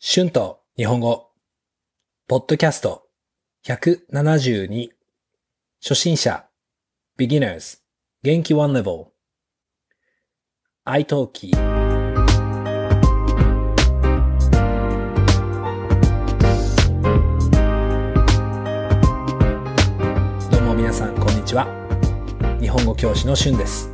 [0.00, 1.32] 春と日本語、
[2.28, 3.08] ポッドキャスト。
[3.66, 4.90] 172
[5.82, 6.46] 初心者。
[7.18, 7.80] beginners
[8.22, 9.06] 元気 one level
[10.86, 11.50] iTalki
[20.48, 21.66] どうも皆さんこんにちは。
[22.60, 23.92] 日本語教師の春です。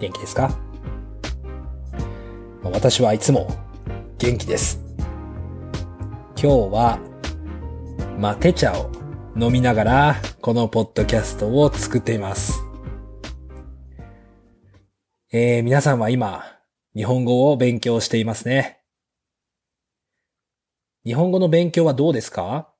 [0.00, 0.58] 元気ですか？
[2.62, 3.46] 私はいつも
[4.16, 4.82] 元気です。
[6.44, 6.98] 今日は、
[8.18, 8.92] マテ茶を
[9.34, 12.62] 飲みながら、このポッドキャストを作っています。
[15.32, 16.44] えー、皆さんは今、
[16.94, 18.82] 日本語を勉強していますね。
[21.06, 22.70] 日本語の勉強はどうですか？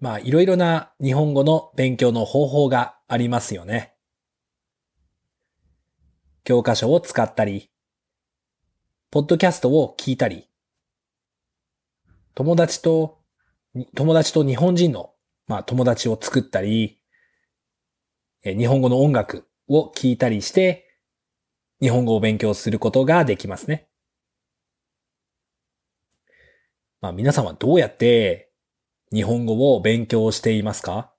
[0.00, 3.92] まあ、いろいろな日本語の勉強の方法がありますよね。
[6.44, 7.70] 教科書を使ったり、
[9.10, 10.48] ポッドキャストを聞いたり、
[12.34, 13.20] 友達と、
[13.94, 15.14] 友達と日本人の、
[15.46, 17.00] まあ、友達を作ったり、
[18.42, 20.98] 日本語の音楽を聴いたりして、
[21.80, 23.88] 日本語を勉強することができますね。
[27.00, 28.52] まあ、皆さんはどうやって
[29.12, 31.12] 日本語を勉強していますか？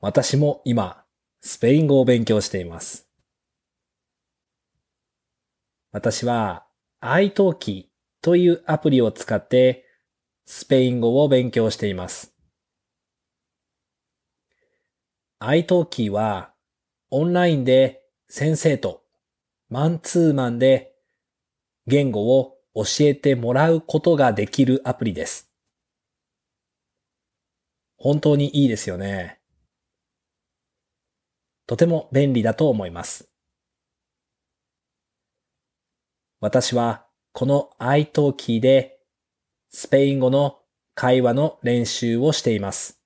[0.00, 1.04] 私も今、
[1.40, 3.08] スペイン語を勉強しています。
[5.92, 6.66] 私は、
[7.00, 7.89] iTalki
[8.22, 9.86] というアプリを使って
[10.44, 12.34] スペイン語を勉強しています。
[15.40, 16.52] iTalki は
[17.10, 19.02] オンラインで先生と
[19.68, 20.92] マンツーマンで
[21.86, 25.50] 言語を教えてもらうことができるアプリです。
[27.96, 29.40] 本当にいいですよね。
[31.66, 33.30] とても便利だと思います。
[36.40, 38.98] 私はこの iTalki で
[39.70, 40.58] スペイン語の
[40.94, 43.00] 会話の練習をしています。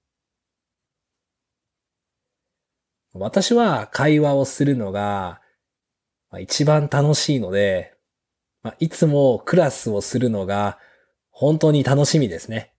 [3.12, 5.40] 私は会話をするのが
[6.40, 7.94] 一番楽しいので、
[8.78, 10.78] いつもクラスをするのが
[11.30, 12.72] 本当に楽しみですね。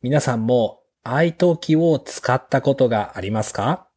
[0.00, 3.88] 皆さんも iTalki を使ったことがありますか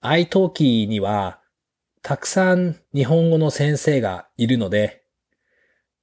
[0.00, 1.40] ?iTalki には
[2.06, 5.02] たくさん日本語の先生がいるので、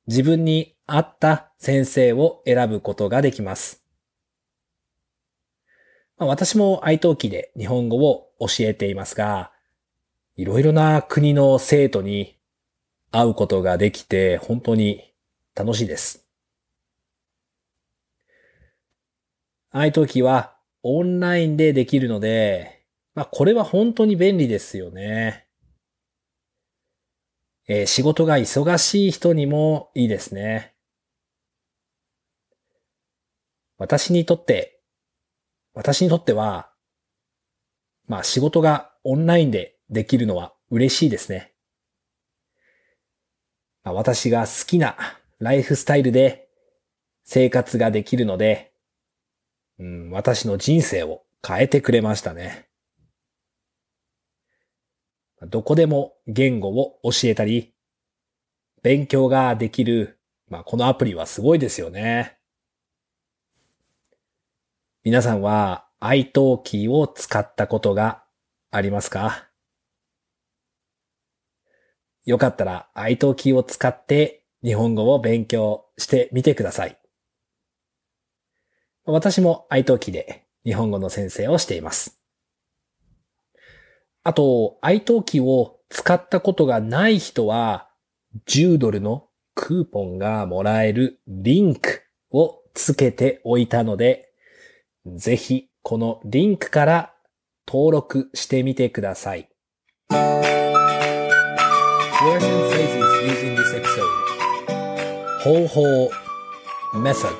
[0.06, 3.86] 自分に合った先生を選ぶことができます。
[6.18, 9.54] まあ、私も iTalki で日本語を教えていますが、
[10.36, 12.38] いろいろな国の生徒に
[13.12, 15.14] 会うことができて本当に
[15.56, 16.28] 楽しいです。
[19.74, 22.84] iTalki はオンラインでできるので、
[23.16, 25.48] まあこれは本当に便利ですよね。
[27.68, 30.74] えー、仕事が忙しい人にもいいですね。
[33.78, 34.82] 私にとって、
[35.74, 36.72] 私にとっては、
[38.08, 41.54] まあ仕事がオンラインでできるのは嬉しいですね。
[43.84, 44.98] まあ、私が好きな
[45.40, 46.48] ライフスタイルで
[47.26, 48.74] 生活ができるので、
[49.80, 52.68] うん、私の人生を変えてくれましたね。
[55.48, 57.74] どこでも言語を教えたり、
[58.82, 62.38] 勉強ができる、まあ、このアプリはすごいですよね。
[65.04, 68.24] 皆さんは iTalki を使ったことが
[68.72, 69.50] ありますか？
[72.26, 76.98] よかったら iTalki を使って日本語を勉強してみてください。
[79.06, 82.23] 私も iTalki で日本語の先生をしています。
[84.24, 87.90] あと、iTalki を使ったことがない人は、
[88.48, 94.32] 10ドルのクーポンがもらえるリンクをつけておいたので、
[95.06, 97.14] ぜひこのリンクから
[97.68, 99.50] 登録してみてください。
[100.10, 100.46] Words
[102.46, 104.24] and phrases used in this episode.
[105.44, 106.10] 方法
[106.94, 107.36] method.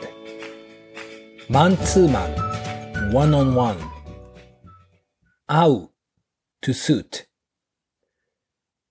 [1.50, 2.36] マンツーマン
[3.14, 3.78] one on one
[5.48, 5.93] 会う。
[6.64, 7.28] To suit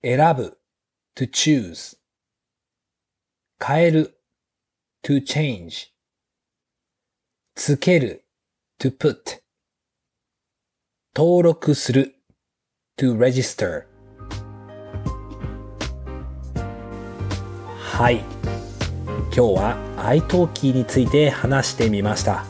[0.03, 0.59] 選ぶ
[1.15, 1.97] to choose
[3.59, 4.19] 変える
[5.03, 5.87] to change
[7.55, 8.25] つける
[8.79, 9.39] to put
[11.15, 12.13] 登録する
[12.95, 13.85] to register
[17.75, 22.45] はい今日は iTalki について話してみました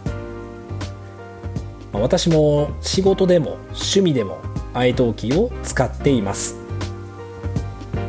[1.94, 6.57] 私も仕事でも趣味でも愛登記を使っています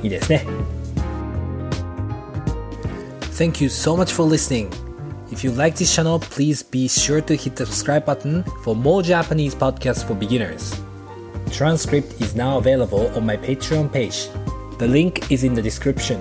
[0.04, 0.46] いいですね
[3.34, 4.70] Thank you so much for listening
[5.32, 9.04] If you like this channel, please be sure to hit the subscribe button for more
[9.04, 10.74] Japanese podcasts for beginners.
[11.52, 14.28] Transcript is now available on my Patreon page.
[14.80, 16.20] The link is in the description.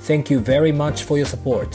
[0.00, 1.68] Thank you very much for your support.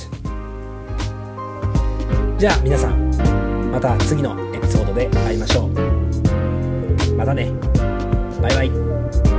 [2.40, 7.16] じゃあ皆さん、また次のエピソードで会いましょう。
[7.16, 7.81] またね。
[8.43, 9.32] バイバイ。